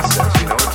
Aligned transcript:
process, 0.00 0.42
you 0.42 0.48
know. 0.48 0.65